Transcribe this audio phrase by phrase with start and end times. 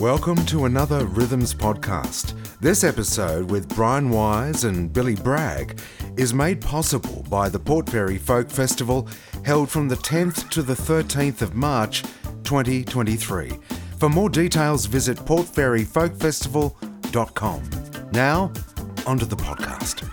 [0.00, 2.32] Welcome to another Rhythms podcast.
[2.58, 5.78] This episode with Brian Wise and Billy Bragg
[6.16, 9.06] is made possible by the Port Fairy Folk Festival
[9.44, 12.02] held from the 10th to the 13th of March
[12.44, 13.52] 2023.
[13.98, 17.70] For more details, visit portfairyfolkfestival.com.
[18.12, 18.52] Now,
[19.06, 20.10] onto the podcast.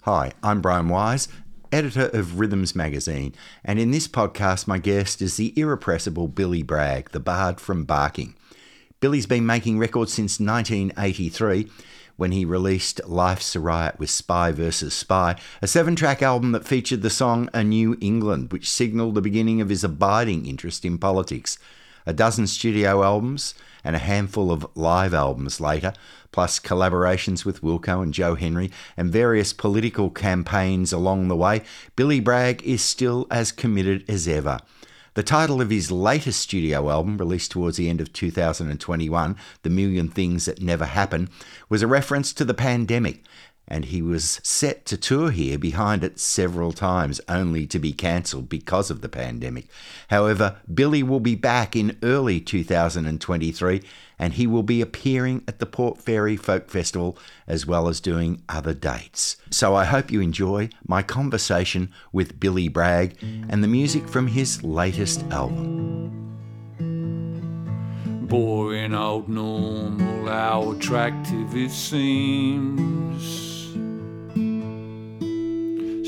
[0.00, 1.28] Hi, I'm Brian Wise,
[1.72, 7.10] editor of Rhythms magazine, and in this podcast, my guest is the irrepressible Billy Bragg,
[7.10, 8.34] the bard from Barking.
[9.00, 11.68] Billy's been making records since 1983
[12.16, 14.92] when he released Life's a Riot with Spy vs.
[14.92, 19.20] Spy, a seven track album that featured the song A New England, which signalled the
[19.20, 21.58] beginning of his abiding interest in politics.
[22.06, 25.92] A dozen studio albums and a handful of live albums later,
[26.32, 31.62] plus collaborations with Wilco and Joe Henry and various political campaigns along the way,
[31.96, 34.60] Billy Bragg is still as committed as ever.
[35.18, 40.08] The title of his latest studio album, released towards the end of 2021, The Million
[40.08, 41.28] Things That Never Happen,
[41.68, 43.24] was a reference to the pandemic
[43.68, 48.48] and he was set to tour here behind it several times, only to be cancelled
[48.48, 49.68] because of the pandemic.
[50.08, 53.82] However, Billy will be back in early 2023
[54.18, 58.42] and he will be appearing at the Port Fairy Folk Festival as well as doing
[58.48, 59.36] other dates.
[59.50, 64.64] So I hope you enjoy my conversation with Billy Bragg and the music from his
[64.64, 66.14] latest album.
[68.26, 73.47] Boring old normal, how attractive it seems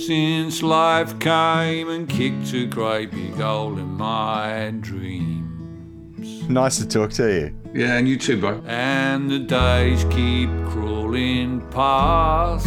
[0.06, 6.48] since life came and kicked a great big hole in my dreams.
[6.48, 7.54] Nice to talk to you.
[7.74, 8.62] Yeah, and you too, bro.
[8.66, 12.66] And the days keep crawling past.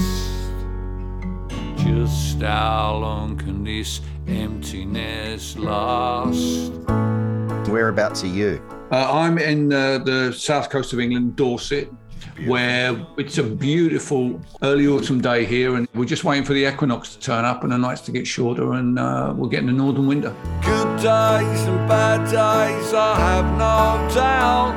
[1.78, 6.72] Just how long can this emptiness last?
[7.70, 8.61] Whereabouts are you?
[8.92, 11.89] Uh, I'm in uh, the south coast of England, Dorset,
[12.45, 17.16] where it's a beautiful early autumn day here, and we're just waiting for the equinox
[17.16, 20.08] to turn up and the nights to get shorter, and uh, we're getting the northern
[20.08, 20.36] winter.
[20.64, 24.73] Good days and bad days, I have no doubt.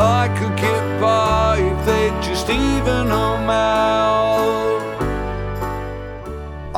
[0.00, 4.67] I could get by if they'd just even them out.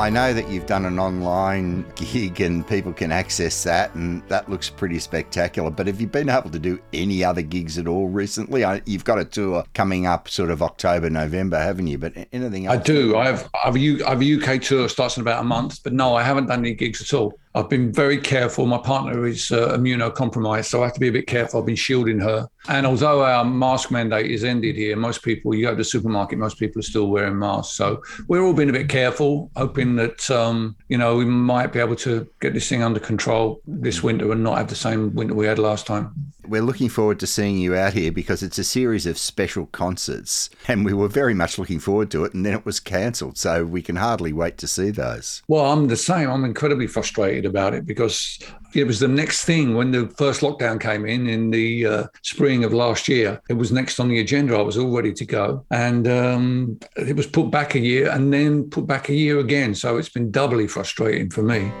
[0.01, 4.49] I know that you've done an online gig and people can access that, and that
[4.49, 5.69] looks pretty spectacular.
[5.69, 8.65] But have you been able to do any other gigs at all recently?
[8.65, 11.99] I, you've got a tour coming up sort of October, November, haven't you?
[11.99, 12.79] But anything else?
[12.79, 13.15] I do.
[13.15, 15.43] I have, I have, a, U, I have a UK tour starts in about a
[15.43, 17.37] month, but no, I haven't done any gigs at all.
[17.53, 18.65] I've been very careful.
[18.65, 21.59] My partner is uh, immunocompromised, so I have to be a bit careful.
[21.59, 22.49] I've been shielding her.
[22.67, 26.37] And although our mask mandate is ended here, most people, you go to the supermarket,
[26.37, 27.75] most people are still wearing masks.
[27.75, 31.79] So we're all being a bit careful, hoping that, um, you know, we might be
[31.79, 35.33] able to get this thing under control this winter and not have the same winter
[35.33, 36.13] we had last time.
[36.47, 40.49] We're looking forward to seeing you out here because it's a series of special concerts,
[40.67, 43.37] and we were very much looking forward to it, and then it was cancelled.
[43.37, 45.43] So we can hardly wait to see those.
[45.47, 46.29] Well, I'm the same.
[46.29, 48.39] I'm incredibly frustrated about it because
[48.73, 52.63] it was the next thing when the first lockdown came in in the uh, spring
[52.63, 53.41] of last year.
[53.49, 54.55] It was next on the agenda.
[54.55, 58.33] I was all ready to go, and um, it was put back a year and
[58.33, 59.75] then put back a year again.
[59.75, 61.71] So it's been doubly frustrating for me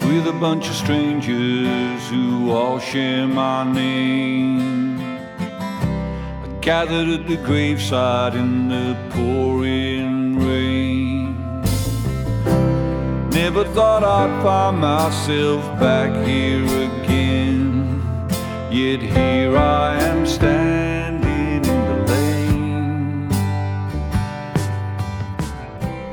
[0.00, 5.00] with a bunch of strangers who all share my name.
[5.00, 10.17] I gathered at the graveside in the pouring
[13.42, 18.02] Never thought I'd find myself back here again.
[18.68, 20.87] Yet here I am standing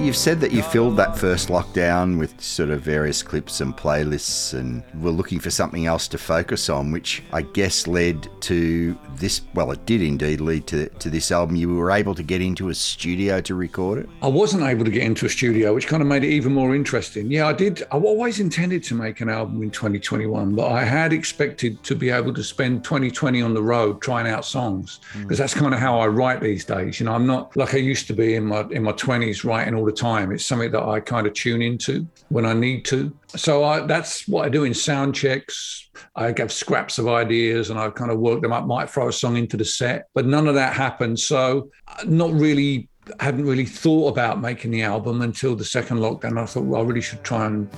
[0.06, 4.54] You've said that you filled that first lockdown with sort of various clips and playlists
[4.54, 9.42] and were looking for something else to focus on, which I guess led to this.
[9.56, 11.56] Well, it did indeed lead to, to this album.
[11.56, 14.08] You were able to get into a studio to record it?
[14.22, 16.76] I wasn't able to get into a studio, which kind of made it even more
[16.76, 17.32] interesting.
[17.32, 17.82] Yeah, I did.
[17.92, 22.12] I always intended to make an album in 2021, but I had expected to be
[22.12, 25.40] able to spend 2020 on the road trying out songs because mm.
[25.40, 27.00] that's kind of how I write these days.
[27.00, 29.74] You know, I'm not like I used to be in my in my 20s writing
[29.74, 30.32] all the time.
[30.32, 33.16] It's something that I kind of tune into when I need to.
[33.36, 35.90] So I, that's what I do in sound checks.
[36.16, 39.14] I give scraps of ideas and I kind of work them up, might throw a
[39.14, 41.20] song into the set, but none of that happened.
[41.20, 42.90] So uh, not really
[43.20, 46.42] hadn't really thought about making the album until the second lockdown.
[46.42, 47.70] I thought, well, I really should try and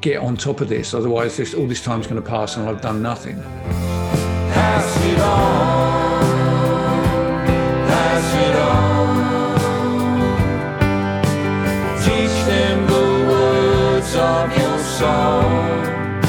[0.00, 0.94] get on top of this.
[0.94, 3.42] Otherwise, this, all this time's going to pass and I've done nothing.
[14.98, 16.22] song.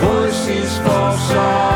[0.00, 1.75] Voices for song.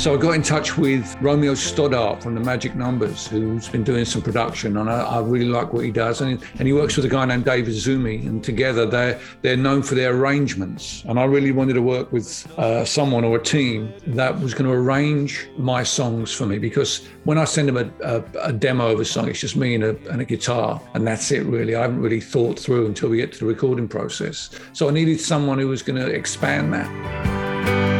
[0.00, 4.06] So I got in touch with Romeo Stoddart from the Magic Numbers, who's been doing
[4.06, 6.22] some production, and I, I really like what he does.
[6.22, 9.82] And, and he works with a guy named Dave Izumi, and together they're they're known
[9.82, 11.04] for their arrangements.
[11.06, 14.64] And I really wanted to work with uh, someone or a team that was going
[14.64, 18.92] to arrange my songs for me, because when I send them a, a, a demo
[18.92, 21.74] of a song, it's just me and a, and a guitar, and that's it really.
[21.74, 24.48] I haven't really thought through until we get to the recording process.
[24.72, 27.99] So I needed someone who was going to expand that.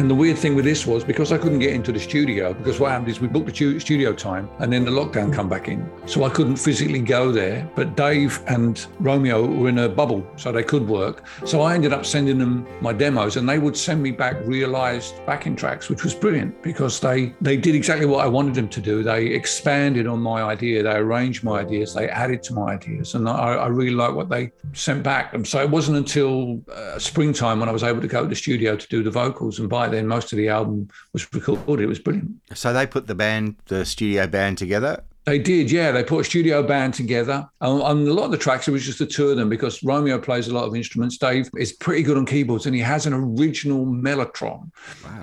[0.00, 2.80] And the weird thing with this was because I couldn't get into the studio, because
[2.80, 5.86] what happened is we booked the studio time and then the lockdown come back in.
[6.06, 7.70] So I couldn't physically go there.
[7.76, 11.26] But Dave and Romeo were in a bubble, so they could work.
[11.44, 15.14] So I ended up sending them my demos and they would send me back realized
[15.26, 18.80] backing tracks, which was brilliant because they, they did exactly what I wanted them to
[18.80, 19.02] do.
[19.02, 23.14] They expanded on my idea, they arranged my ideas, they added to my ideas.
[23.16, 25.34] And I, I really like what they sent back.
[25.34, 28.34] And so it wasn't until uh, springtime when I was able to go to the
[28.34, 29.58] studio to do the vocals.
[29.58, 31.82] And by then, most of the album was recorded.
[31.82, 32.30] It was brilliant.
[32.54, 35.04] So they put the band, the studio band together.
[35.26, 35.92] They did, yeah.
[35.92, 37.46] They put a studio band together.
[37.60, 39.82] On, on a lot of the tracks, it was just the two of them because
[39.82, 41.18] Romeo plays a lot of instruments.
[41.18, 44.70] Dave is pretty good on keyboards, and he has an original Mellotron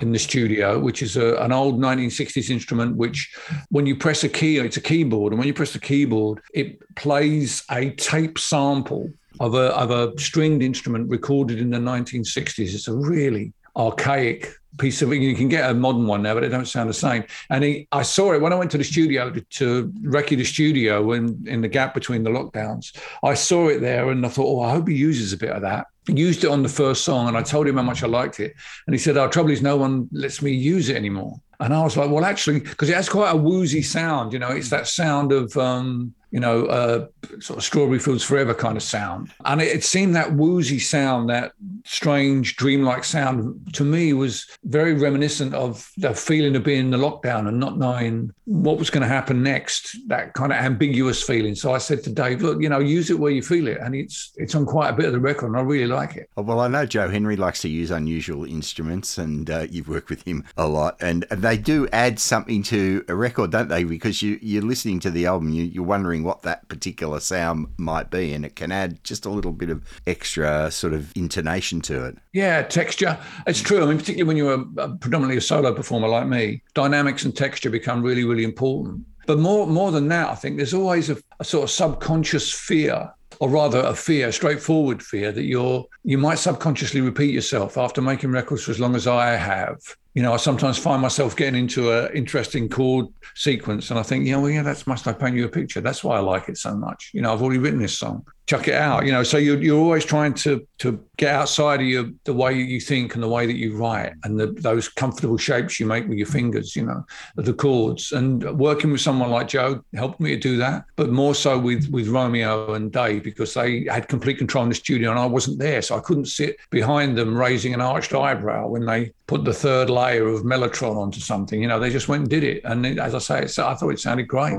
[0.00, 2.96] in the studio, which is a, an old 1960s instrument.
[2.96, 3.34] Which,
[3.70, 6.80] when you press a key, it's a keyboard, and when you press the keyboard, it
[6.94, 12.74] plays a tape sample of a of a stringed instrument recorded in the 1960s.
[12.74, 16.48] It's a really archaic piece of you can get a modern one now but they
[16.48, 17.24] don't sound the same.
[17.50, 20.44] And he, i saw it when i went to the studio to, to recce the
[20.44, 22.96] studio when in the gap between the lockdowns.
[23.24, 25.62] I saw it there and i thought oh i hope he uses a bit of
[25.62, 25.86] that.
[26.06, 28.54] Used it on the first song and i told him how much i liked it.
[28.86, 31.40] And he said our trouble is no one lets me use it anymore.
[31.60, 34.50] And i was like well actually because it has quite a woozy sound you know
[34.50, 37.06] it's that sound of um you know, uh,
[37.40, 39.32] sort of strawberry fields forever kind of sound.
[39.44, 41.52] And it, it, seemed that woozy sound, that
[41.84, 46.98] strange, dreamlike sound, to me was very reminiscent of the feeling of being in the
[46.98, 49.96] lockdown and not knowing what was going to happen next.
[50.08, 51.54] That kind of ambiguous feeling.
[51.54, 53.94] So I said to Dave, look, you know, use it where you feel it, and
[53.94, 56.28] it's it's on quite a bit of the record, and I really like it.
[56.36, 60.26] Well, I know Joe Henry likes to use unusual instruments, and uh, you've worked with
[60.26, 63.84] him a lot, and they do add something to a record, don't they?
[63.84, 68.10] Because you you're listening to the album, you, you're wondering what that particular sound might
[68.10, 72.04] be, and it can add just a little bit of extra sort of intonation to
[72.06, 72.18] it.
[72.32, 73.18] Yeah, texture.
[73.46, 73.82] It's true.
[73.82, 77.70] I mean, particularly when you're a, predominantly a solo performer like me, dynamics and texture
[77.70, 79.04] become really, really important.
[79.26, 83.12] But more, more than that, I think there's always a, a sort of subconscious fear
[83.40, 88.00] or rather a fear, a straightforward fear that you're you might subconsciously repeat yourself after
[88.00, 89.78] making records for as long as I have
[90.18, 93.06] you know, I sometimes find myself getting into an interesting chord
[93.36, 95.80] sequence, and I think, yeah, well, yeah, that's must I paint you a picture.
[95.80, 97.12] That's why I like it so much.
[97.14, 98.26] You know, I've already written this song.
[98.48, 99.04] Chuck it out.
[99.04, 102.54] You know, so you're you're always trying to to get outside of your the way
[102.54, 106.08] you think and the way that you write and the, those comfortable shapes you make
[106.08, 106.74] with your fingers.
[106.74, 107.04] You know,
[107.36, 108.12] the chords.
[108.12, 111.90] And working with someone like Joe helped me to do that, but more so with
[111.90, 115.58] with Romeo and Dave because they had complete control in the studio, and I wasn't
[115.58, 119.52] there, so I couldn't sit behind them raising an arched eyebrow when they put the
[119.52, 121.60] third layer of Mellotron onto something.
[121.60, 122.62] You know, they just went and did it.
[122.64, 124.58] And it, as I say, I thought it sounded great.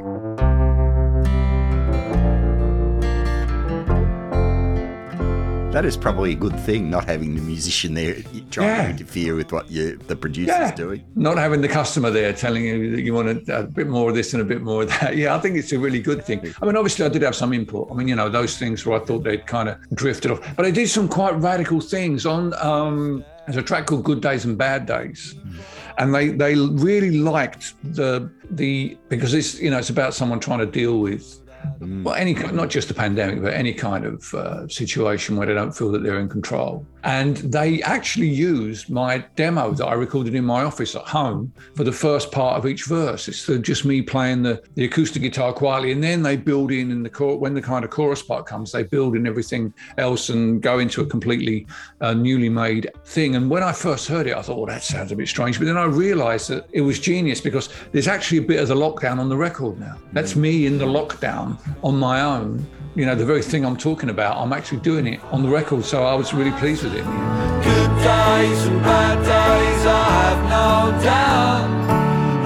[5.71, 8.15] That is probably a good thing, not having the musician there
[8.49, 8.83] trying yeah.
[8.85, 10.73] to interfere with what you, the producer's yeah.
[10.73, 11.05] doing.
[11.15, 14.15] Not having the customer there telling you that you want a, a, bit more of
[14.15, 15.15] this and a bit more of that.
[15.19, 16.39] Yeah, I think it's a really good thing.
[16.59, 17.87] I mean, obviously, I did have some input.
[17.91, 20.55] I mean, you know, those things where I thought they'd kind of drifted off.
[20.55, 22.55] But I did some quite radical things on.
[22.55, 25.35] Um, there's a track called Good Days and Bad Days.
[25.35, 25.59] Mm.
[25.99, 30.59] And they, they really liked the the because it's you know it's about someone trying
[30.59, 31.38] to deal with.
[31.79, 35.71] Well, any not just a pandemic, but any kind of uh, situation where they don't
[35.71, 36.85] feel that they're in control.
[37.03, 41.83] And they actually used my demo that I recorded in my office at home for
[41.83, 43.27] the first part of each verse.
[43.27, 47.03] It's just me playing the, the acoustic guitar quietly, and then they build in in
[47.03, 50.61] the chor- when the kind of chorus part comes, they build in everything else and
[50.61, 51.65] go into a completely
[52.01, 53.35] uh, newly made thing.
[53.35, 55.65] And when I first heard it, I thought, "Oh, that sounds a bit strange," but
[55.65, 59.19] then I realised that it was genius because there's actually a bit of the lockdown
[59.19, 59.97] on the record now.
[60.11, 62.65] That's me in the lockdown on my own
[62.95, 65.85] you know, the very thing I'm talking about, I'm actually doing it on the record.
[65.85, 67.03] So I was really pleased with it.
[67.03, 71.69] Good days and bad days, I have no doubt.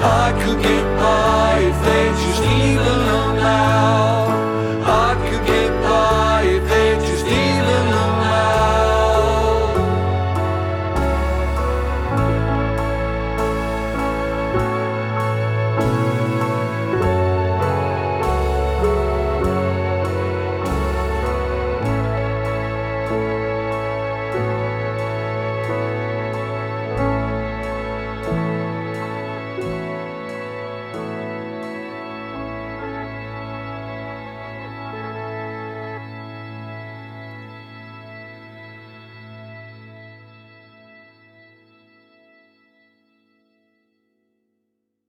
[0.03, 2.32] I could get by if they just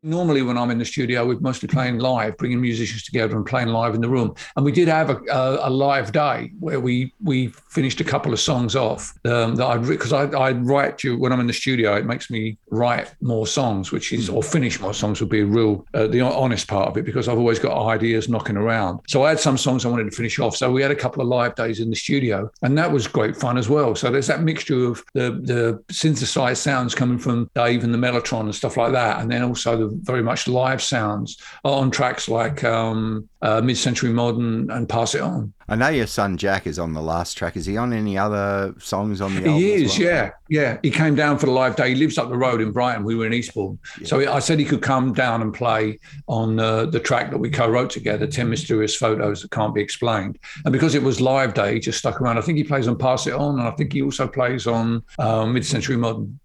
[0.05, 3.69] normally when I'm in the studio, we're mostly playing live, bringing musicians together and playing
[3.69, 4.35] live in the room.
[4.57, 8.33] And we did have a, a, a live day where we we finished a couple
[8.33, 11.53] of songs off um, that I'd because I I write you when I'm in the
[11.53, 11.97] studio.
[11.97, 15.47] It makes me write more songs, which is or finish more songs would be a
[15.47, 19.01] real uh, the honest part of it because I've always got ideas knocking around.
[19.09, 20.57] So I had some songs I wanted to finish off.
[20.57, 23.37] So we had a couple of live days in the studio, and that was great
[23.37, 23.95] fun as well.
[23.95, 28.41] So there's that mixture of the the synthesized sounds coming from Dave and the Mellotron
[28.41, 32.63] and stuff like that, and then also the very much live sounds on tracks like
[32.65, 35.53] um, uh, Mid Century Modern and Pass It On.
[35.67, 37.57] I know your son Jack is on the last track.
[37.57, 39.55] Is he on any other songs on the album?
[39.55, 40.09] He is, well?
[40.09, 40.79] yeah, yeah.
[40.83, 41.91] He came down for the live day.
[41.91, 43.03] He lives up the road in Brighton.
[43.03, 44.07] We were in Eastbourne, Yeah.
[44.07, 45.99] so I said he could come down and play
[46.29, 50.39] on uh, the track that we co-wrote together, "Ten Mysterious Photos That Can't Be Explained."
[50.67, 52.37] And because it was live day, he just stuck around.
[52.37, 55.03] I think he plays on Pass It On, and I think he also plays on
[55.19, 56.39] uh, Mid Century Modern.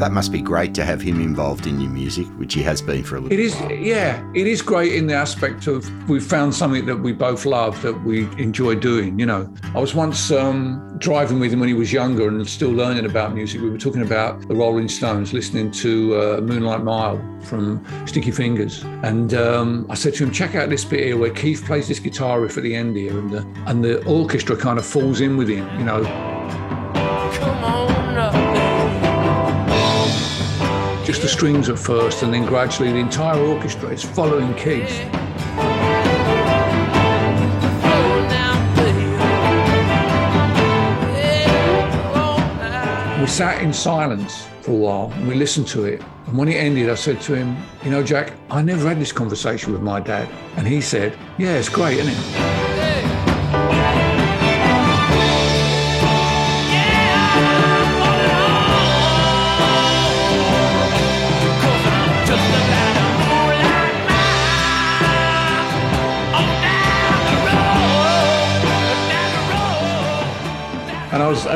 [0.00, 3.04] That must be great to have him involved in your music, which he has been
[3.04, 3.70] for a little It is, while.
[3.72, 7.80] yeah, it is great in the aspect of we've found something that we both love
[7.82, 9.18] that we enjoy doing.
[9.18, 12.70] You know, I was once um, driving with him when he was younger and still
[12.70, 13.60] learning about music.
[13.60, 18.82] We were talking about the Rolling Stones, listening to uh, Moonlight Mile from Sticky Fingers,
[19.02, 21.98] and um, I said to him, "Check out this bit here where Keith plays this
[21.98, 25.36] guitar riff at the end here, and the and the orchestra kind of falls in
[25.36, 25.68] with him.
[25.78, 26.02] You know,
[31.10, 34.96] just the strings at first, and then gradually the entire orchestra is following Keith."
[43.18, 46.00] We sat in silence for a while and we listened to it.
[46.28, 49.10] And when it ended, I said to him, You know, Jack, I never had this
[49.10, 50.28] conversation with my dad.
[50.56, 52.59] And he said, Yeah, it's great, isn't it?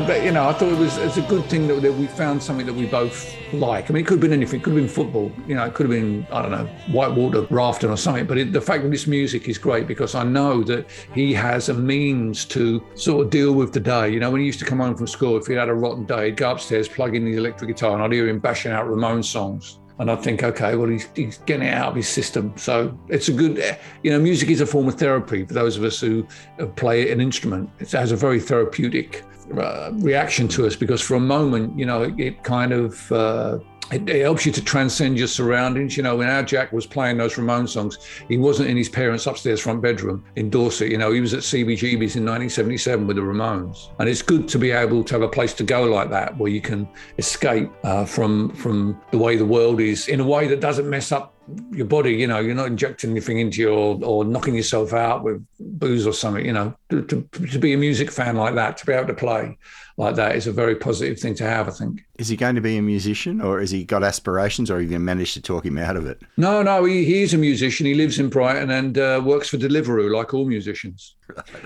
[0.00, 2.42] Bet- you know, I thought it was it's a good thing that, that we found
[2.42, 3.88] something that we both like.
[3.88, 4.58] I mean, it could have been anything.
[4.58, 5.30] It could have been football.
[5.46, 8.26] You know, it could have been I don't know whitewater rafting or something.
[8.26, 11.68] But it, the fact that this music is great because I know that he has
[11.68, 14.10] a means to sort of deal with the day.
[14.10, 16.04] You know, when he used to come home from school, if he had a rotten
[16.04, 18.86] day, he'd go upstairs, plug in the electric guitar, and I'd hear him bashing out
[18.86, 19.78] Ramones songs.
[20.00, 22.52] And I think, okay, well, he's, he's getting it out of his system.
[22.56, 25.84] So it's a good, you know, music is a form of therapy for those of
[25.84, 26.26] us who
[26.74, 27.70] play an instrument.
[27.78, 29.22] It has a very therapeutic
[29.56, 33.58] uh, reaction to us because for a moment, you know, it, it kind of uh,
[33.92, 35.96] it, it helps you to transcend your surroundings.
[35.96, 37.98] You know, when our Jack was playing those Ramones songs,
[38.28, 40.90] he wasn't in his parents' upstairs front bedroom in Dorset.
[40.90, 44.58] You know, he was at CBGB's in 1977 with the Ramones, and it's good to
[44.58, 48.04] be able to have a place to go like that where you can escape uh,
[48.04, 51.33] from from the way the world is in a way that doesn't mess up
[51.70, 55.44] your body, you know, you're not injecting anything into your or knocking yourself out with
[55.60, 56.74] booze or something, you know.
[56.90, 59.58] To, to, to be a music fan like that, to be able to play
[59.96, 62.04] like that is a very positive thing to have, I think.
[62.18, 64.98] Is he going to be a musician or has he got aspirations or have you
[64.98, 66.20] managed to talk him out of it?
[66.36, 67.86] No, no, he, he is a musician.
[67.86, 71.14] He lives in Brighton and uh, works for Deliveroo, like all musicians.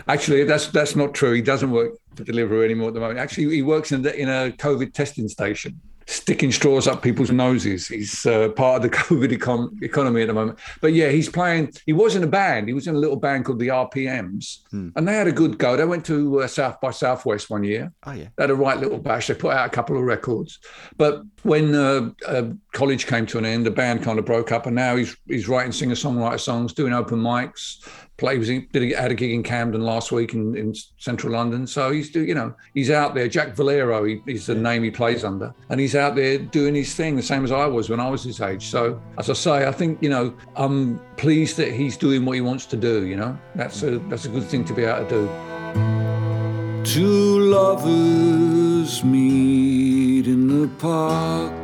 [0.08, 1.32] Actually, that's that's not true.
[1.32, 3.18] He doesn't work for Deliveroo anymore at the moment.
[3.18, 7.86] Actually, he works in, the, in a COVID testing station, sticking straws up people's noses.
[7.86, 10.58] He's uh, part of the COVID econ- economy at the moment.
[10.80, 11.72] But yeah, he's playing.
[11.84, 12.66] He was in a band.
[12.66, 15.76] He was in a little band called the RPMs, and they had a good go.
[15.76, 17.92] They went to uh, South by Southwest one year.
[18.04, 18.28] Oh, yeah.
[18.36, 19.26] They had a right little bash.
[19.26, 20.58] They put out a couple of records,
[20.96, 22.44] but when uh, uh,
[22.78, 25.48] college came to an end, the band kind of broke up, and now he's he's
[25.48, 27.84] writing singer songwriter songs, doing open mics.
[28.18, 31.32] Play was in, did a, had a gig in Camden last week in, in central
[31.32, 33.26] London, so he's do you know he's out there.
[33.26, 36.94] Jack Valero, he, he's the name he plays under, and he's out there doing his
[36.94, 38.66] thing, the same as I was when I was his age.
[38.66, 42.42] So as I say, I think you know I'm pleased that he's doing what he
[42.42, 43.06] wants to do.
[43.06, 46.84] You know, that's a that's a good thing to be able to do.
[46.84, 51.57] Two lovers meet in the park.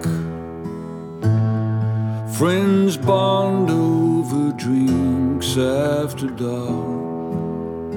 [2.38, 7.92] Friends bond over drinks after dark.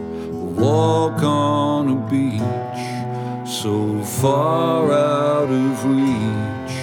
[0.56, 6.77] Walk on a beach so far out of reach,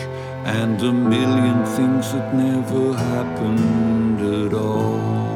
[0.45, 5.34] and a million things that never happened at all.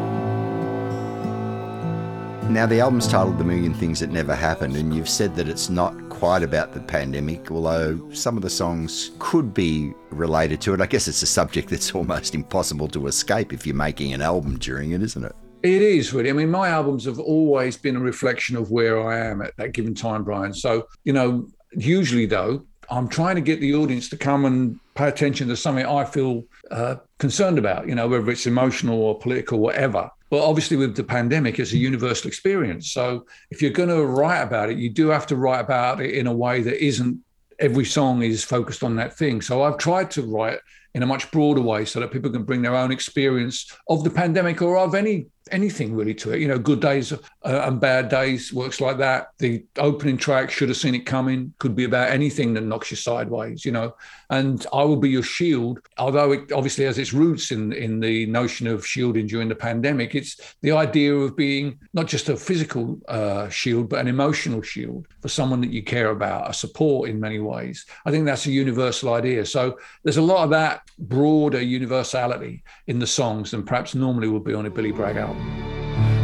[2.49, 5.69] Now, the album's titled The Million Things That Never Happened, and you've said that it's
[5.69, 10.81] not quite about the pandemic, although some of the songs could be related to it.
[10.81, 14.59] I guess it's a subject that's almost impossible to escape if you're making an album
[14.59, 15.37] during it, isn't it?
[15.63, 16.31] It is really.
[16.31, 19.73] I mean, my albums have always been a reflection of where I am at that
[19.73, 20.55] given time, Brian.
[20.55, 25.09] So, you know, usually though, I'm trying to get the audience to come and pay
[25.09, 29.59] attention to something I feel uh, concerned about, you know, whether it's emotional or political,
[29.59, 30.11] whatever.
[30.31, 32.93] But obviously, with the pandemic, it's a universal experience.
[32.93, 36.11] So if you're going to write about it, you do have to write about it
[36.11, 37.21] in a way that isn't
[37.59, 39.41] every song is focused on that thing.
[39.41, 40.59] So I've tried to write
[40.95, 44.11] in a much broader way so that people can bring their own experience of the
[44.11, 46.41] pandemic or of any anything really to it.
[46.41, 49.31] You know, good days uh, and bad days works like that.
[49.39, 51.55] The opening track should have seen it coming.
[51.59, 53.65] Could be about anything that knocks you sideways.
[53.65, 53.95] You know,
[54.31, 55.81] and I will be your shield.
[55.99, 60.15] Although it obviously has its roots in in the notion of shielding during the pandemic,
[60.15, 65.07] it's the idea of being not just a physical uh, shield but an emotional shield
[65.21, 67.87] for someone that you care about, a support in many ways.
[68.05, 69.45] I think that's a universal idea.
[69.47, 74.45] So there's a lot of that broader universality in the songs than perhaps normally would
[74.45, 75.38] be on a Billy Bragg album.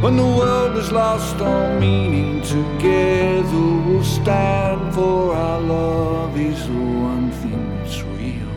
[0.04, 6.72] When the world has lost all meaning, together we'll stand for our love is the
[6.74, 8.52] one thing that's real.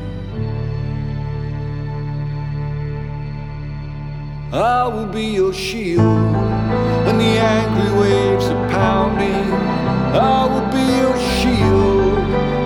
[4.53, 6.33] I will be your shield
[7.05, 9.51] when the angry waves are pounding.
[10.13, 12.17] I will be your shield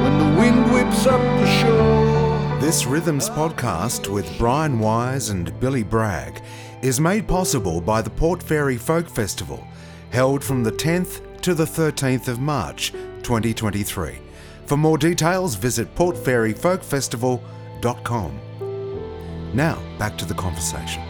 [0.03, 2.59] when the wind whips up the shore.
[2.59, 6.41] This Rhythms podcast with Brian Wise and Billy Bragg
[6.81, 9.63] is made possible by the Port Fairy Folk Festival,
[10.09, 12.91] held from the 10th to the 13th of March
[13.23, 14.17] 2023.
[14.65, 18.39] For more details, visit portfairyfolkfestival.com.
[19.53, 21.03] Now, back to the conversation.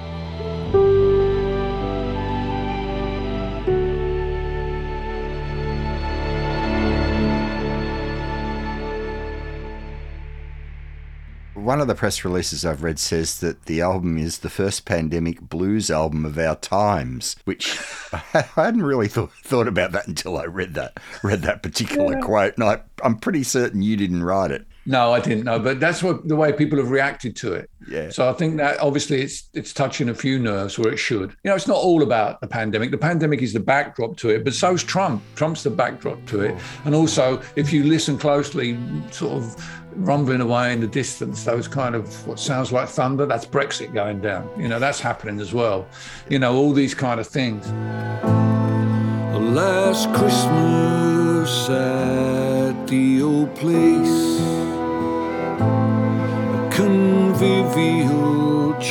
[11.62, 15.40] One of the press releases I've read says that the album is the first pandemic
[15.42, 17.80] blues album of our times, which
[18.34, 22.56] I hadn't really thought, thought about that until I read that read that particular quote,
[22.56, 24.66] and I, I'm pretty certain you didn't write it.
[24.86, 27.70] No, I didn't know, but that's what the way people have reacted to it.
[27.88, 28.10] Yeah.
[28.10, 31.36] So I think that obviously it's it's touching a few nerves where it should.
[31.44, 32.90] You know, it's not all about the pandemic.
[32.92, 35.22] The pandemic is the backdrop to it, but so's Trump.
[35.36, 36.56] Trump's the backdrop to it.
[36.58, 36.82] Oh.
[36.86, 38.78] And also, if you listen closely,
[39.12, 39.56] sort of
[39.96, 44.22] rumbling away in the distance, those kind of what sounds like thunder, that's Brexit going
[44.22, 44.50] down.
[44.58, 45.88] You know, that's happening as well.
[46.30, 47.72] You know, all these kind of things.
[49.52, 54.71] Last Christmas at the old place, a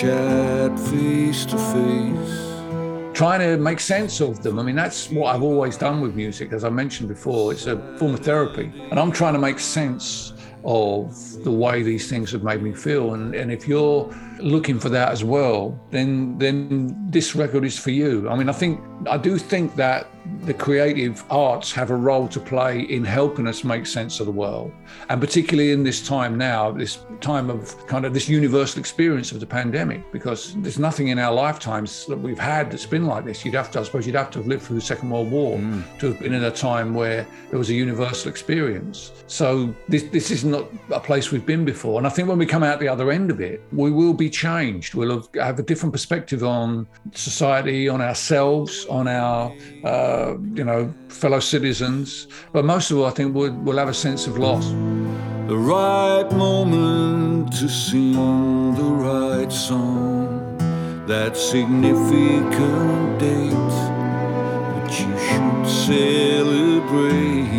[0.00, 3.14] chat face to face.
[3.14, 4.58] trying to make sense of them.
[4.58, 7.52] I mean, that's what I've always done with music, as I mentioned before.
[7.52, 8.72] It's a form of therapy.
[8.90, 10.32] And I'm trying to make sense
[10.64, 13.14] of the way these things have made me feel.
[13.14, 14.10] And, and if you're
[14.42, 18.28] looking for that as well, then then this record is for you.
[18.28, 20.06] I mean, I think I do think that
[20.44, 24.32] the creative arts have a role to play in helping us make sense of the
[24.32, 24.72] world.
[25.08, 29.40] And particularly in this time now, this time of kind of this universal experience of
[29.40, 33.44] the pandemic, because there's nothing in our lifetimes that we've had that's been like this.
[33.44, 35.58] You'd have to, I suppose, you'd have to have lived through the Second World War
[35.58, 35.82] mm.
[35.98, 39.12] to have been in a time where there was a universal experience.
[39.26, 41.98] So this, this is not a place we've been before.
[41.98, 44.29] And I think when we come out the other end of it, we will be
[44.30, 44.94] changed.
[44.94, 49.52] We'll have, have a different perspective on society, on ourselves, on our,
[49.84, 52.28] uh, you know, fellow citizens.
[52.52, 54.68] But most of all, I think we'll, we'll have a sense of loss.
[55.48, 60.56] The right moment to sing the right song.
[61.06, 64.00] That significant date
[64.76, 67.50] which you should celebrate.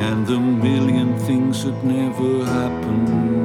[0.00, 3.37] And the million things that never happened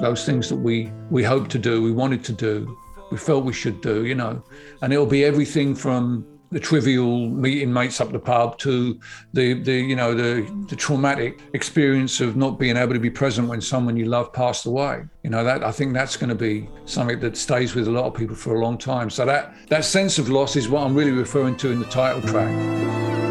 [0.00, 2.76] those things that we we hoped to do, we wanted to do,
[3.10, 4.42] we felt we should do, you know.
[4.82, 8.98] And it'll be everything from the trivial meeting mates up the pub to
[9.32, 13.48] the the you know the the traumatic experience of not being able to be present
[13.48, 15.04] when someone you love passed away.
[15.22, 18.06] You know that I think that's going to be something that stays with a lot
[18.06, 19.10] of people for a long time.
[19.10, 22.22] So that that sense of loss is what I'm really referring to in the title
[22.22, 23.29] track.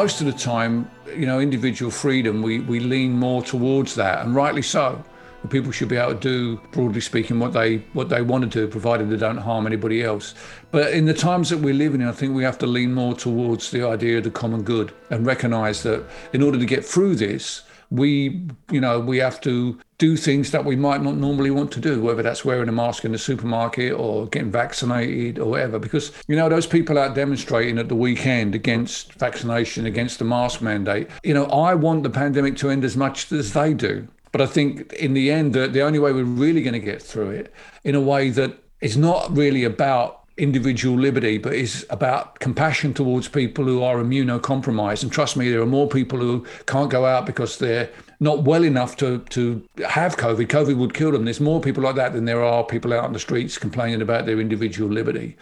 [0.00, 4.34] Most of the time, you know, individual freedom, we, we lean more towards that, and
[4.34, 5.04] rightly so.
[5.50, 8.66] People should be able to do, broadly speaking, what they what they want to do,
[8.66, 10.34] provided they don't harm anybody else.
[10.70, 13.14] But in the times that we're living in, I think we have to lean more
[13.14, 17.16] towards the idea of the common good and recognise that in order to get through
[17.16, 21.70] this, we you know we have to do things that we might not normally want
[21.72, 25.78] to do, whether that's wearing a mask in the supermarket or getting vaccinated or whatever.
[25.78, 30.62] Because, you know, those people out demonstrating at the weekend against vaccination, against the mask
[30.62, 34.08] mandate, you know, I want the pandemic to end as much as they do.
[34.32, 37.02] But I think in the end, the, the only way we're really going to get
[37.02, 37.52] through it
[37.84, 43.28] in a way that is not really about individual liberty, but is about compassion towards
[43.28, 45.02] people who are immunocompromised.
[45.02, 48.64] And trust me, there are more people who can't go out because they're not well
[48.64, 50.46] enough to to have COVID.
[50.46, 51.24] COVID would kill them.
[51.24, 54.26] There's more people like that than there are people out on the streets complaining about
[54.26, 55.36] their individual liberty.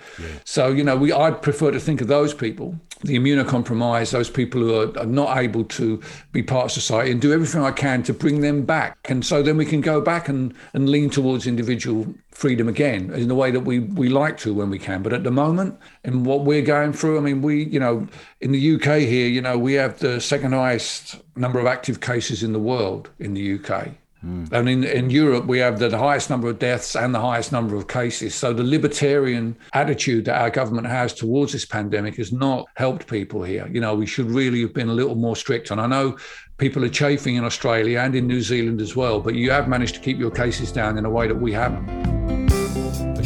[0.45, 4.61] So you know, we I'd prefer to think of those people, the immunocompromised, those people
[4.61, 6.01] who are, are not able to
[6.33, 8.97] be part of society, and do everything I can to bring them back.
[9.07, 13.27] And so then we can go back and and lean towards individual freedom again in
[13.27, 15.03] the way that we we like to when we can.
[15.03, 18.07] But at the moment, in what we're going through, I mean, we you know
[18.40, 22.44] in the UK here, you know, we have the second highest number of active cases
[22.44, 23.88] in the world in the UK.
[24.20, 24.44] Hmm.
[24.51, 27.53] And in, in Europe, we have the, the highest number of deaths and the highest
[27.53, 28.35] number of cases.
[28.35, 33.44] So the libertarian attitude that our government has towards this pandemic has not helped people
[33.44, 33.68] here.
[33.68, 35.70] You know, we should really have been a little more strict.
[35.70, 36.16] And I know
[36.57, 39.94] people are chafing in Australia and in New Zealand as well, but you have managed
[39.94, 42.08] to keep your cases down in a way that we haven't.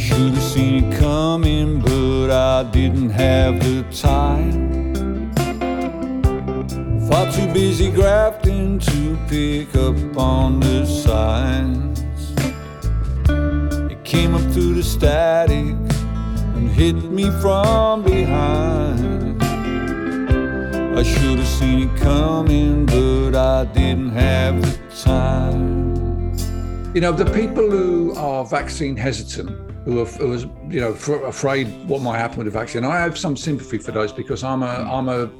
[0.03, 5.31] Should have seen it coming, but I didn't have the time.
[7.09, 12.01] Far too busy grafting to pick up on the signs.
[13.93, 15.77] It came up through the static
[16.57, 19.41] and hit me from behind.
[20.99, 26.35] I should have seen it coming, but I didn't have the time.
[26.93, 31.25] You know, the people who are vaccine hesitant, who are, who are you know, fr-
[31.25, 34.63] afraid what might happen with the vaccine, I have some sympathy for those because I'm
[34.63, 35.31] a I'm a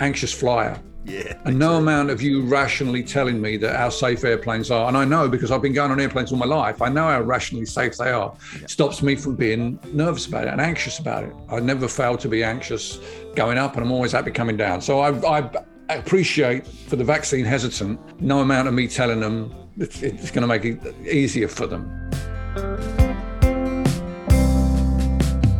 [0.00, 0.80] anxious flyer.
[1.04, 1.38] Yeah.
[1.46, 5.04] And no amount of you rationally telling me that how safe airplanes are, and I
[5.04, 7.96] know because I've been going on airplanes all my life, I know how rationally safe
[7.96, 8.34] they are,
[8.66, 11.32] stops me from being nervous about it and anxious about it.
[11.48, 12.98] I never fail to be anxious
[13.34, 14.82] going up, and I'm always happy coming down.
[14.82, 15.50] So I, I
[15.88, 20.48] appreciate for the vaccine hesitant, no amount of me telling them it's, it's going to
[20.48, 22.99] make it easier for them.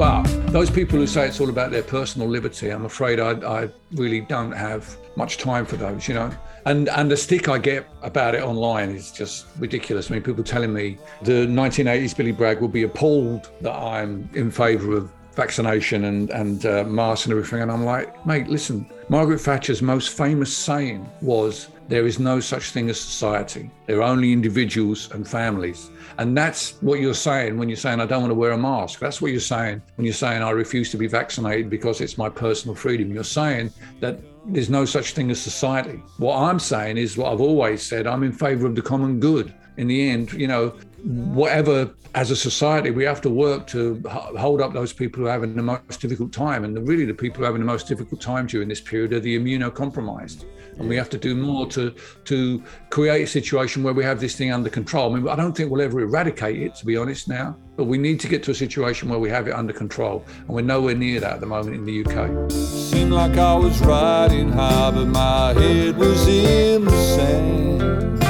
[0.01, 3.69] But those people who say it's all about their personal liberty, I'm afraid I, I
[3.93, 6.31] really don't have much time for those, you know.
[6.65, 10.11] And and the stick I get about it online is just ridiculous.
[10.11, 14.51] I mean, people telling me the 1980s Billy Bragg will be appalled that I'm in
[14.51, 18.87] favour of vaccination and and uh, masks and everything, and I'm like, mate, listen.
[19.09, 23.71] Margaret Thatcher's most famous saying was, "There is no such thing as society.
[23.87, 25.91] There are only individuals and families."
[26.21, 29.01] And that's what you're saying when you're saying, I don't want to wear a mask.
[29.01, 32.29] That's what you're saying when you're saying, I refuse to be vaccinated because it's my
[32.29, 33.11] personal freedom.
[33.11, 36.03] You're saying that there's no such thing as society.
[36.19, 39.55] What I'm saying is what I've always said I'm in favor of the common good.
[39.79, 44.61] In the end, you know, whatever, as a society, we have to work to hold
[44.61, 46.65] up those people who are having the most difficult time.
[46.65, 49.13] And the, really, the people who are having the most difficult time during this period
[49.13, 50.45] are the immunocompromised.
[50.79, 54.35] And we have to do more to to create a situation where we have this
[54.37, 55.13] thing under control.
[55.13, 57.57] I mean, I don't think we'll ever eradicate it, to be honest, now.
[57.77, 60.25] But we need to get to a situation where we have it under control.
[60.39, 62.51] And we're nowhere near that at the moment in the UK.
[62.51, 68.30] Seemed like I was riding high, but my head was in the sand.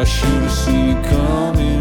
[0.00, 1.77] I should have seen it coming,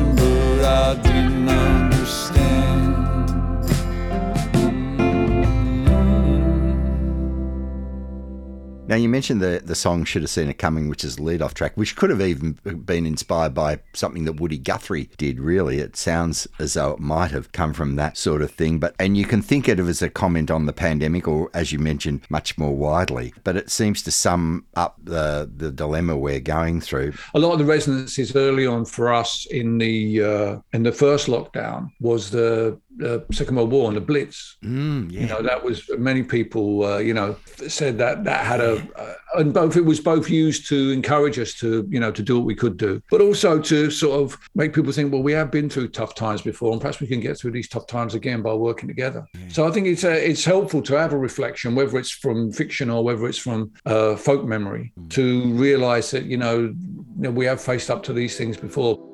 [8.87, 11.41] Now you mentioned the the song "Should Have Seen It Coming," which is the lead
[11.41, 12.53] off track, which could have even
[12.85, 15.39] been inspired by something that Woody Guthrie did.
[15.39, 18.79] Really, it sounds as though it might have come from that sort of thing.
[18.79, 21.71] But and you can think of it as a comment on the pandemic, or as
[21.71, 23.33] you mentioned, much more widely.
[23.43, 27.13] But it seems to sum up the the dilemma we're going through.
[27.33, 31.27] a lot of the resonances early on for us in the uh, in the first
[31.27, 34.57] lockdown was the uh, Second World War and the Blitz.
[34.63, 35.21] Mm, yeah.
[35.21, 36.83] You know, that was many people.
[36.83, 37.35] Uh, you know,
[37.67, 41.53] said that that had a, uh, and both it was both used to encourage us
[41.55, 44.73] to you know to do what we could do, but also to sort of make
[44.73, 47.37] people think, well, we have been through tough times before, and perhaps we can get
[47.37, 49.25] through these tough times again by working together.
[49.49, 52.89] So I think it's a, it's helpful to have a reflection, whether it's from fiction
[52.89, 56.75] or whether it's from uh, folk memory, to realise that you know, you
[57.17, 59.06] know we have faced up to these things before.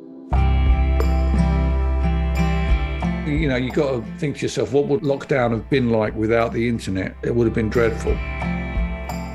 [3.25, 6.53] You know, you've got to think to yourself, what would lockdown have been like without
[6.53, 7.15] the internet?
[7.23, 8.13] It would have been dreadful.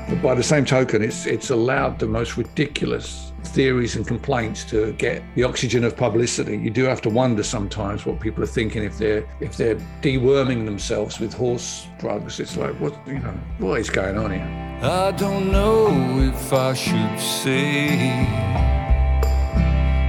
[0.09, 4.91] But by the same token, it's it's allowed the most ridiculous theories and complaints to
[4.93, 6.57] get the oxygen of publicity.
[6.57, 10.65] You do have to wonder sometimes what people are thinking if they're if they're deworming
[10.65, 12.39] themselves with horse drugs.
[12.39, 14.79] It's like what you know, what is going on here?
[14.81, 18.59] I don't know if I should say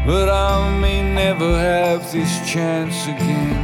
[0.07, 3.59] but I may never have this chance again.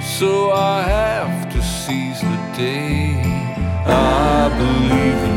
[0.00, 3.20] So I have to seize the day.
[3.84, 5.35] I believe in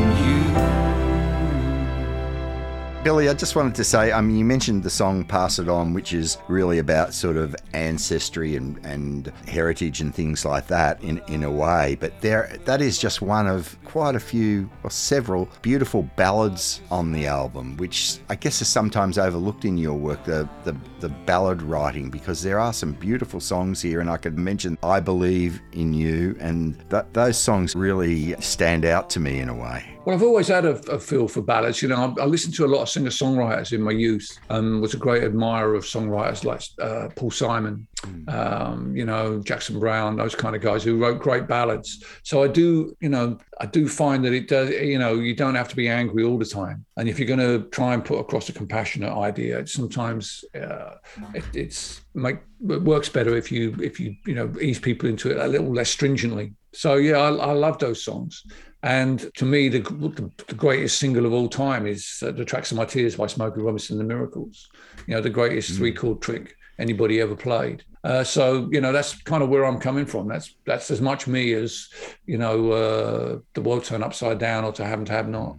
[3.02, 5.94] Billy, I just wanted to say, I mean, you mentioned the song Pass It On,
[5.94, 11.22] which is really about sort of ancestry and, and heritage and things like that in,
[11.30, 11.96] in a way.
[11.98, 17.14] But there, that is just one of quite a few or several beautiful ballads on
[17.14, 21.62] the album, which I guess is sometimes overlooked in your work, the, the, the ballad
[21.62, 24.02] writing, because there are some beautiful songs here.
[24.02, 29.10] And I could mention I Believe in You, and th- those songs really stand out
[29.12, 29.86] to me in a way.
[30.06, 31.82] Well, I've always had a, a feel for ballads.
[31.82, 34.38] You know, I, I listened to a lot of singer songwriters in my youth.
[34.50, 37.88] Um, was a great admirer of songwriters like uh, Paul Simon,
[38.28, 42.04] um, you know, Jackson Browne, those kind of guys who wrote great ballads.
[42.24, 44.70] So I do, you know, I do find that it does.
[44.70, 46.86] You know, you don't have to be angry all the time.
[46.98, 50.96] And if you're going to try and put across a compassionate idea, sometimes uh,
[51.34, 52.38] it, it's make
[52.70, 55.74] it works better if you if you you know ease people into it a little
[55.74, 56.54] less stringently.
[56.74, 58.44] So yeah, I, I love those songs.
[58.82, 62.72] And to me, the, the, the greatest single of all time is uh, "The Tracks
[62.72, 64.70] of My Tears" by Smokey Robinson, and the Miracles.
[65.06, 67.84] You know, the greatest three chord trick anybody ever played.
[68.04, 70.30] Uh, so you know, that's kind of where I'm coming from.
[70.30, 71.90] That's that's as much me as
[72.26, 75.58] you know, uh, the world turned upside down or to have and to have not.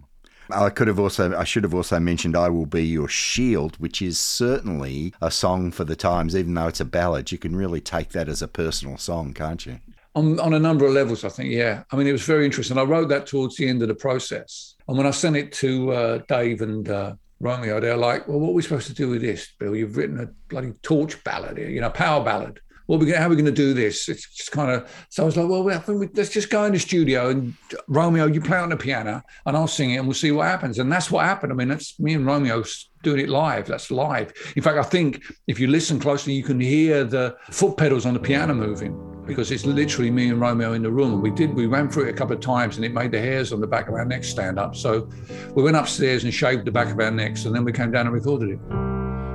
[0.53, 4.01] I could have also, I should have also mentioned I Will Be Your Shield, which
[4.01, 7.31] is certainly a song for the times, even though it's a ballad.
[7.31, 9.79] You can really take that as a personal song, can't you?
[10.15, 11.83] On, on a number of levels, I think, yeah.
[11.91, 12.77] I mean, it was very interesting.
[12.77, 14.75] I wrote that towards the end of the process.
[14.87, 18.49] And when I sent it to uh, Dave and uh, Romeo, they're like, well, what
[18.49, 19.75] are we supposed to do with this, Bill?
[19.75, 22.59] You've written a bloody torch ballad here, you know, power ballad.
[22.87, 24.09] What we gonna, how are we going to do this?
[24.09, 27.29] It's just kind of, so I was like, well, let's just go in the studio
[27.29, 27.53] and
[27.87, 30.77] Romeo, you play on the piano and I'll sing it and we'll see what happens.
[30.77, 31.53] And that's what happened.
[31.53, 32.65] I mean, that's me and Romeo
[33.01, 33.65] doing it live.
[33.65, 34.33] That's live.
[34.57, 38.13] In fact, I think if you listen closely, you can hear the foot pedals on
[38.13, 41.21] the piano moving because it's literally me and Romeo in the room.
[41.21, 43.53] We did, we ran through it a couple of times and it made the hairs
[43.53, 44.75] on the back of our necks stand up.
[44.75, 45.07] So
[45.55, 48.07] we went upstairs and shaved the back of our necks and then we came down
[48.07, 48.59] and recorded it.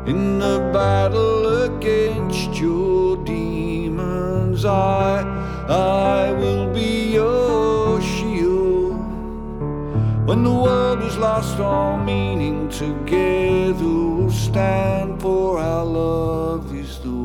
[0.06, 5.22] In the battle against your demons, I,
[5.66, 9.00] I will be your shield.
[10.28, 17.15] When the world has lost all meaning, together we'll stand for our love is the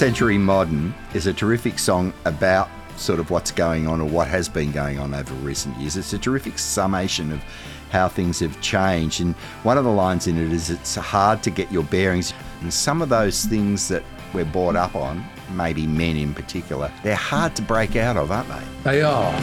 [0.00, 4.48] Century Modern is a terrific song about sort of what's going on or what has
[4.48, 5.94] been going on over recent years.
[5.98, 7.44] It's a terrific summation of
[7.90, 9.20] how things have changed.
[9.20, 12.32] And one of the lines in it is it's hard to get your bearings.
[12.62, 17.14] And some of those things that we're brought up on, maybe men in particular, they're
[17.14, 18.62] hard to break out of, aren't they?
[18.84, 19.34] They are.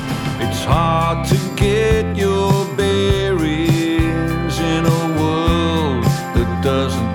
[0.41, 7.06] It's hard to get your bearings in a world that doesn't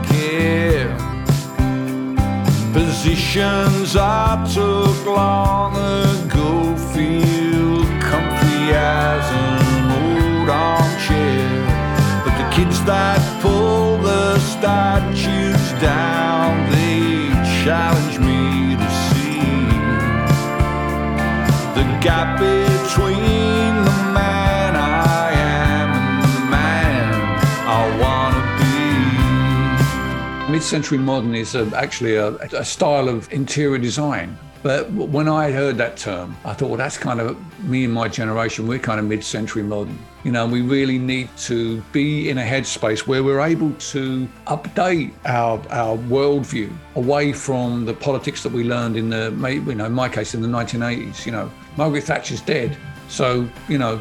[3.15, 11.47] I took long ago feel comfy as an old armchair.
[12.25, 17.29] But the kids that pull the statues down, they
[17.63, 19.67] challenge me to see
[21.77, 22.72] the gap between
[30.63, 30.83] wanna be.
[30.83, 34.37] Mid-century modern is a, actually a, a style of interior design.
[34.63, 38.07] But when I heard that term, I thought, well, that's kind of me and my
[38.07, 38.69] generation.
[38.69, 39.99] We're kind of mid-century modern.
[40.23, 45.13] You know, we really need to be in a headspace where we're able to update
[45.25, 49.35] our our worldview away from the politics that we learned in the,
[49.67, 51.27] you know, in my case, in the 1980s.
[51.27, 52.77] You know, Margaret Thatcher's dead,
[53.09, 54.01] so you know,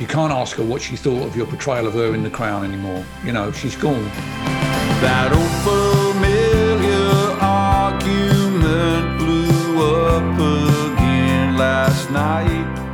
[0.00, 2.64] you can't ask her what she thought of your portrayal of her in The Crown
[2.64, 3.04] anymore.
[3.24, 4.65] You know, she's gone.
[5.00, 12.86] That old familiar argument blew up again last night.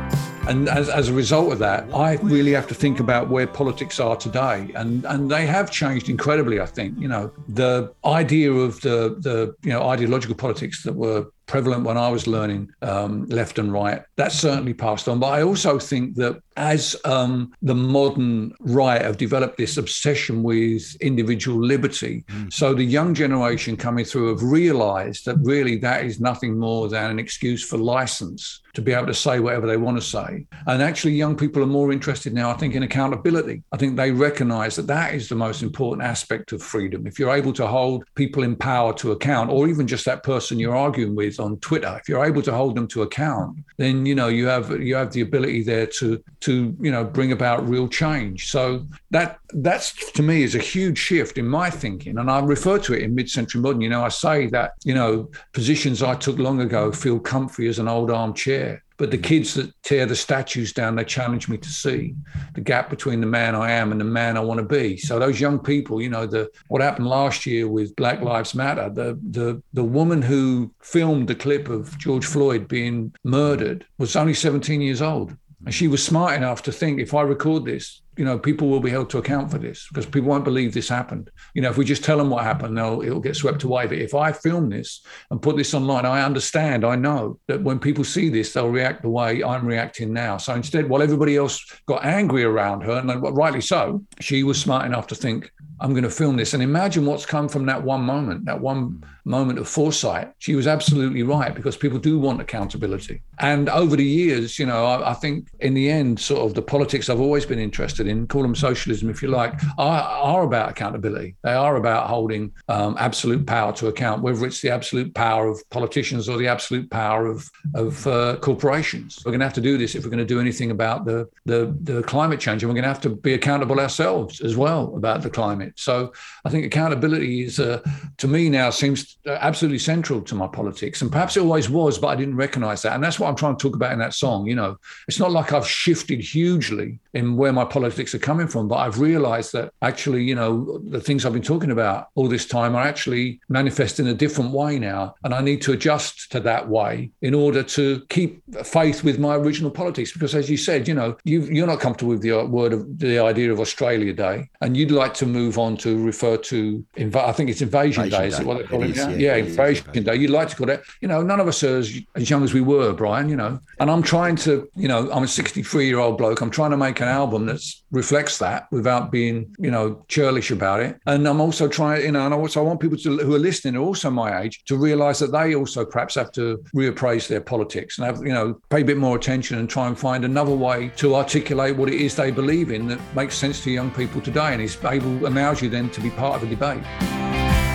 [0.49, 4.01] And as, as a result of that, I really have to think about where politics
[4.01, 4.69] are today.
[4.75, 6.99] And and they have changed incredibly, I think.
[6.99, 11.99] You know, the idea of the the you know ideological politics that were prevalent when
[11.99, 14.01] I was learning um, left and right.
[14.15, 15.19] That's certainly passed on.
[15.19, 20.95] But I also think that as um, the modern right have developed this obsession with
[20.99, 26.57] individual liberty, so the young generation coming through have realized that really that is nothing
[26.57, 30.01] more than an excuse for license to be able to say whatever they want to
[30.01, 30.47] say.
[30.65, 33.61] And actually, young people are more interested now, I think, in accountability.
[33.71, 37.05] I think they recognize that that is the most important aspect of freedom.
[37.05, 40.57] If you're able to hold people in power to account, or even just that person
[40.57, 44.15] you're arguing with on Twitter, if you're able to hold them to account, then you
[44.15, 47.87] know you have you have the ability there to to you know bring about real
[47.87, 48.49] change.
[48.49, 52.79] So that that's to me is a huge shift in my thinking, and I refer
[52.79, 53.81] to it in mid-century modern.
[53.81, 57.79] You know, I say that you know positions I took long ago feel comfy as
[57.79, 58.82] an old armchair.
[58.97, 59.23] But the mm-hmm.
[59.23, 62.15] kids that tear the statues down, they challenge me to see
[62.53, 64.97] the gap between the man I am and the man I want to be.
[64.97, 68.89] So those young people, you know, the what happened last year with Black Lives Matter,
[68.89, 74.33] the the the woman who filmed the clip of George Floyd being murdered was only
[74.33, 75.35] 17 years old.
[75.65, 78.79] And she was smart enough to think if I record this, you know, people will
[78.79, 81.31] be held to account for this because people won't believe this happened.
[81.53, 83.87] You know, if we just tell them what happened, they'll it'll get swept away.
[83.87, 87.79] But if I film this and put this online, I understand, I know that when
[87.79, 90.37] people see this, they'll react the way I'm reacting now.
[90.37, 94.85] So instead, while everybody else got angry around her, and rightly so, she was smart
[94.85, 96.53] enough to think, I'm going to film this.
[96.53, 100.33] And imagine what's come from that one moment, that one moment of foresight.
[100.39, 103.21] She was absolutely right because people do want accountability.
[103.39, 106.61] And over the years, you know, I, I think in the end, sort of the
[106.61, 110.69] politics I've always been interested in, call them socialism if you like, are, are about
[110.69, 111.35] accountability.
[111.43, 115.57] They are about holding um, absolute power to account, whether it's the absolute power of
[115.69, 119.21] politicians or the absolute power of, of uh, corporations.
[119.25, 121.29] We're going to have to do this if we're going to do anything about the,
[121.45, 122.63] the, the climate change.
[122.63, 125.73] And we're going to have to be accountable ourselves as well about the climate.
[125.75, 126.13] So
[126.45, 127.81] I think accountability is, uh,
[128.17, 131.01] to me now, seems Uh, absolutely central to my politics.
[131.01, 132.93] And perhaps it always was, but I didn't recognize that.
[132.93, 134.47] And that's what I'm trying to talk about in that song.
[134.47, 138.67] You know, it's not like I've shifted hugely in where my politics are coming from,
[138.67, 142.45] but I've realized that actually, you know, the things I've been talking about all this
[142.45, 145.15] time are actually manifest in a different way now.
[145.23, 149.35] And I need to adjust to that way in order to keep faith with my
[149.35, 150.11] original politics.
[150.11, 152.99] Because as you said, you know, you, you're not comfortable with the uh, word of
[152.99, 157.15] the idea of Australia Day, and you'd like to move on to refer to, inv-
[157.15, 158.43] I think it's Invasion, Invasion Day, is Day.
[158.43, 158.95] it what they call It it?
[159.11, 160.03] Is, yeah, yeah, it is Invasion Invasion.
[160.03, 160.15] Day.
[160.15, 162.53] You'd like to call it, you know, none of us are as, as young as
[162.53, 163.59] we were, Brian, you know.
[163.79, 166.41] And I'm trying to, you know, I'm a 63 year old bloke.
[166.41, 167.61] I'm trying to make an album that
[167.91, 170.99] reflects that without being, you know, churlish about it.
[171.05, 173.75] And I'm also trying, you know, and I also want people to, who are listening,
[173.75, 177.97] are also my age, to realize that they also perhaps have to reappraise their politics
[177.97, 180.89] and have, you know, pay a bit more attention and try and find another way
[180.97, 184.53] to articulate what it is they believe in that makes sense to young people today
[184.53, 187.22] and is able, allows you then to be part of the debate.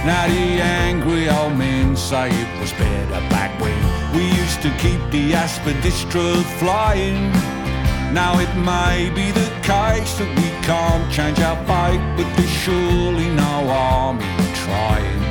[0.07, 3.79] Now the angry old men say it was better back when
[4.17, 7.33] we used to keep the aspidistra flying.
[8.15, 13.29] Now it may be the case that we can't change our fate, but there's surely
[13.31, 15.28] no harm in trying.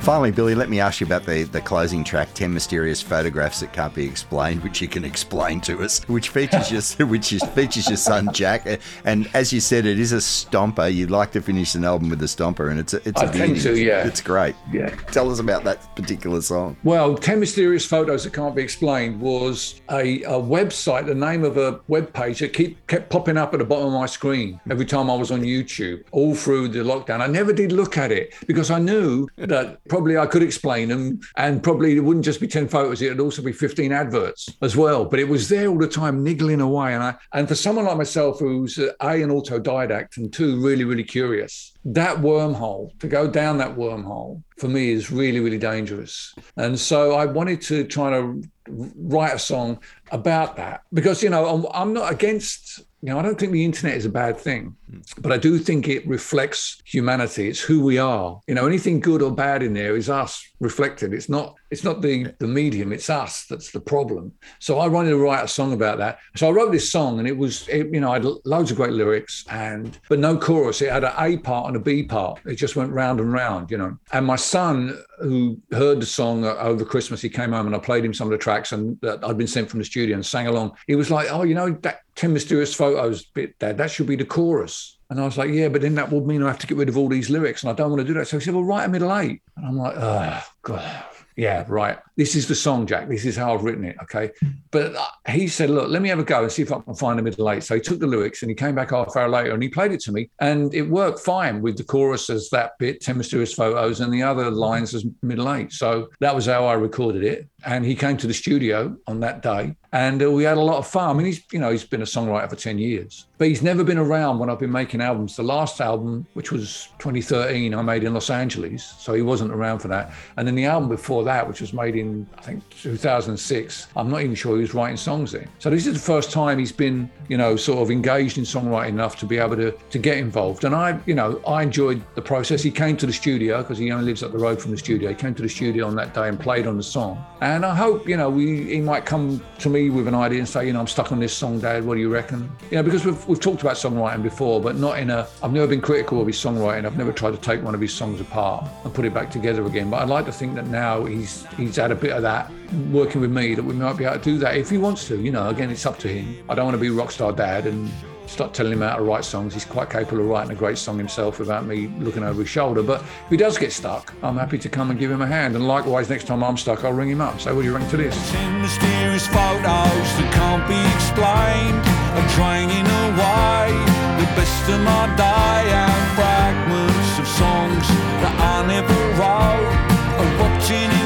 [0.00, 3.74] Finally, Billy, let me ask you about the, the closing track, 10 Mysterious Photographs That
[3.74, 7.86] Can't Be Explained, which you can explain to us, which features your, which is, features
[7.86, 8.66] your son, Jack.
[9.04, 10.92] And as you said, it is a stomper.
[10.92, 13.28] You'd like to finish an album with a stomper, and it's a, it's a I
[13.28, 13.60] think beauty.
[13.60, 14.06] so, yeah.
[14.06, 14.56] It's great.
[14.72, 14.88] Yeah.
[15.12, 16.78] Tell us about that particular song.
[16.82, 21.58] Well, 10 Mysterious Photos That Can't Be Explained was a, a website, the name of
[21.58, 24.86] a web page that keep, kept popping up at the bottom of my screen every
[24.86, 27.20] time I was on YouTube, all through the lockdown.
[27.20, 31.20] I never did look at it because I knew that probably I could explain them
[31.36, 34.76] and probably it wouldn't just be 10 photos, it would also be 15 adverts as
[34.76, 35.04] well.
[35.04, 36.94] But it was there all the time, niggling away.
[36.94, 41.04] And I and for someone like myself who's A, an autodidact, and two, really, really
[41.04, 46.34] curious, that wormhole, to go down that wormhole, for me is really, really dangerous.
[46.56, 49.80] And so I wanted to try to write a song
[50.12, 53.64] about that because, you know, I'm, I'm not against, you know, I don't think the
[53.64, 54.76] internet is a bad thing,
[55.18, 57.48] but I do think it reflects humanity.
[57.48, 58.40] It's who we are.
[58.46, 61.14] You know, anything good or bad in there is us reflected.
[61.14, 64.32] It's not, it's not the, the medium, it's us that's the problem.
[64.58, 66.18] So I wanted to write a song about that.
[66.36, 68.76] So I wrote this song and it was, it, you know, I had loads of
[68.76, 70.82] great lyrics and, but no chorus.
[70.82, 72.40] It had an A part and a B part.
[72.44, 73.96] It just went round and round, you know.
[74.12, 77.78] And my son, who heard the song uh, over Christmas, he came home and I
[77.78, 80.26] played him some of the tracks and that I'd been sent from the studio and
[80.26, 80.76] sang along.
[80.86, 84.14] He was like, oh, you know, that 10 mysterious photos bit, Dad, that should be
[84.14, 84.98] the chorus.
[85.08, 86.90] And I was like, yeah, but then that would mean I have to get rid
[86.90, 88.28] of all these lyrics and I don't want to do that.
[88.28, 89.40] So he said, well, write a middle eight.
[89.56, 91.04] And I'm like, oh, God.
[91.36, 91.98] yeah, right.
[92.18, 93.08] This is the song, Jack.
[93.08, 93.96] This is how I've written it.
[94.02, 94.32] Okay.
[94.70, 96.94] But uh, he said, look, let me have a go and see if I can
[96.94, 97.64] find a middle eight.
[97.64, 99.70] So he took the lyrics and he came back half an hour later and he
[99.70, 100.28] played it to me.
[100.40, 104.22] And it worked fine with the chorus as that bit, 10 mysterious photos, and the
[104.22, 105.72] other lines as middle eight.
[105.72, 107.48] So that was how I recorded it.
[107.64, 110.78] And he came to the studio on that day and uh, we had a lot
[110.78, 111.10] of fun.
[111.10, 113.82] I mean, he's, you know, he's been a songwriter for 10 years, but he's never
[113.82, 115.34] been around when I've been making albums.
[115.34, 118.84] The last album, which was 2013, I made in Los Angeles.
[118.98, 120.12] So he wasn't around for that.
[120.36, 124.20] And then the album before that, which was made in, I think, 2006, I'm not
[124.20, 125.48] even sure he was writing songs then.
[125.58, 128.90] So this is the first time he's been, you know, sort of engaged in songwriting
[128.90, 130.64] enough to be able to, to get involved.
[130.64, 132.62] And I, you know, I enjoyed the process.
[132.62, 135.08] He came to the studio because he only lives up the road from the studio.
[135.08, 137.24] He came to the studio on that day and played on the song.
[137.50, 140.66] I hope, you know, we, he might come to me with an idea and say,
[140.66, 141.84] you know, I'm stuck on this song, Dad.
[141.84, 142.50] What do you reckon?
[142.70, 145.66] You know, because we've, we've talked about songwriting before, but not in a, I've never
[145.66, 146.84] been critical of his songwriting.
[146.84, 149.64] I've never tried to take one of his songs apart and put it back together
[149.66, 149.90] again.
[149.90, 152.50] But I'd like to think that now he's, he's had a bit of that
[152.90, 155.20] working with me that we might be able to do that if he wants to.
[155.20, 156.44] You know, again, it's up to him.
[156.48, 157.90] I don't want to be rock star dad and
[158.30, 159.54] start telling him how to write songs.
[159.54, 162.82] He's quite capable of writing a great song himself without me looking over his shoulder.
[162.82, 165.56] But if he does get stuck, I'm happy to come and give him a hand.
[165.56, 167.40] And likewise, next time I'm stuck, I'll ring him up.
[167.40, 168.14] Say, what do you ring to this?
[168.30, 171.82] Ten mysterious photos that can't be explained
[172.16, 173.74] are draining away
[174.20, 177.88] the best of my day and fragments of songs
[178.22, 180.99] that I never wrote are rotting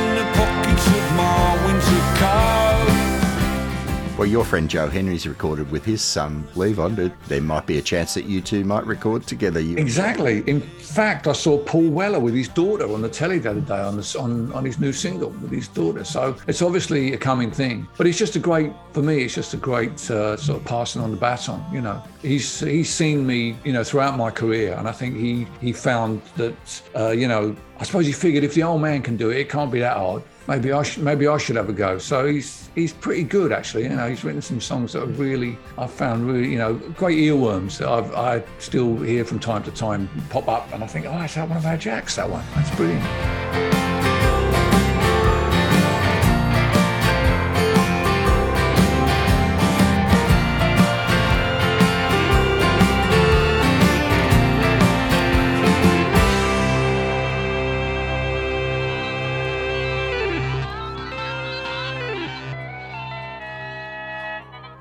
[4.17, 6.95] Well, your friend Joe Henry's recorded with his son Levon.
[7.27, 9.59] There- might be a chance that you two might record together.
[9.59, 10.45] You, Exactly.
[10.47, 13.81] In fact, I saw Paul Weller with his daughter on the telly the other day
[13.81, 16.05] on, on on his new single with his daughter.
[16.05, 17.89] So it's obviously a coming thing.
[17.99, 19.25] But it's just a great for me.
[19.25, 21.62] It's just a great uh, sort of passing on the baton.
[21.73, 25.49] You know, he's he's seen me you know throughout my career, and I think he
[25.61, 29.17] he found that uh, you know I suppose he figured if the old man can
[29.17, 30.23] do it, it can't be that hard.
[30.47, 31.99] Maybe I should maybe I should have a go.
[31.99, 33.85] So he's he's pretty good actually.
[33.85, 37.19] You know, he's written some songs that are really I've found really you know great
[37.19, 41.07] earworms that I've, I still hear from time to time pop up, and I think,
[41.07, 42.17] oh, that's that one of our jacks.
[42.17, 44.14] That one, that's brilliant.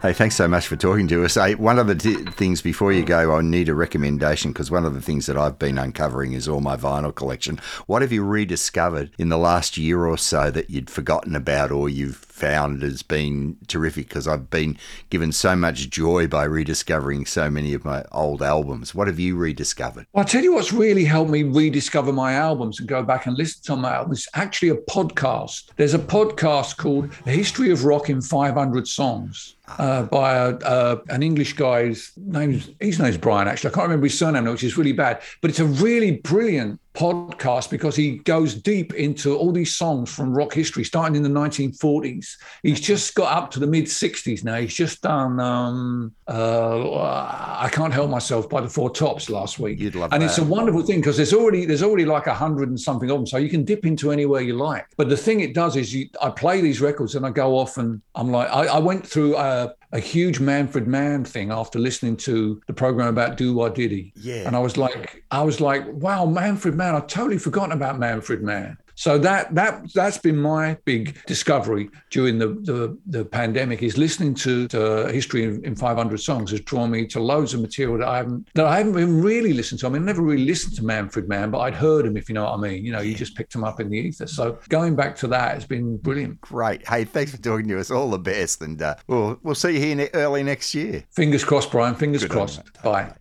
[0.03, 1.35] Hey, thanks so much for talking to us.
[1.35, 4.83] Hey, one of the t- things before you go, I need a recommendation because one
[4.83, 7.61] of the things that I've been uncovering is all my vinyl collection.
[7.85, 11.87] What have you rediscovered in the last year or so that you'd forgotten about or
[11.87, 14.09] you've found has been terrific?
[14.09, 14.77] Because I've been
[15.11, 18.95] given so much joy by rediscovering so many of my old albums.
[18.95, 20.07] What have you rediscovered?
[20.11, 23.37] Well, I'll tell you what's really helped me rediscover my albums and go back and
[23.37, 24.27] listen to my albums.
[24.33, 25.69] Actually a podcast.
[25.75, 29.55] There's a podcast called The History of Rock in 500 Songs.
[29.77, 32.61] Uh, by a, uh, an English guy's name.
[32.81, 33.47] His name's Brian.
[33.47, 35.21] Actually, I can't remember his surname, which is really bad.
[35.39, 40.35] But it's a really brilliant podcast because he goes deep into all these songs from
[40.35, 42.37] rock history, starting in the 1940s.
[42.61, 44.57] He's just got up to the mid 60s now.
[44.59, 49.79] He's just done um, uh, I Can't Help Myself by the Four Tops last week.
[49.79, 50.27] You'd love and that.
[50.27, 53.17] it's a wonderful thing because there's already there's already like a hundred and something of
[53.17, 54.85] them, so you can dip into anywhere you like.
[54.97, 57.77] But the thing it does is you, I play these records and I go off
[57.77, 62.17] and I'm like I, I went through a, a huge Manfred Mann thing after listening
[62.17, 64.11] to the program about Do Wah Diddy.
[64.15, 64.47] Yeah.
[64.47, 66.95] And I was like, I was like, wow, Manfred Mann.
[66.95, 68.77] I'd totally forgotten about Manfred Mann.
[68.95, 74.35] So that that that's been my big discovery during the the, the pandemic is listening
[74.35, 78.07] to, to history in, in 500 songs has drawn me to loads of material that
[78.07, 79.87] I haven't that I haven't even really listened to.
[79.87, 82.35] I mean, I never really listened to Manfred Mann, but I'd heard him if you
[82.35, 82.85] know what I mean.
[82.85, 84.27] You know, you just picked him up in the ether.
[84.27, 86.39] So going back to that has been brilliant.
[86.41, 86.87] Great.
[86.87, 87.91] Hey, thanks for talking to us.
[87.91, 88.61] All the best.
[88.61, 91.03] And uh, we'll, we'll see you here early next year.
[91.11, 91.95] Fingers crossed, Brian.
[91.95, 92.61] Fingers Good crossed.
[92.83, 93.13] Bye.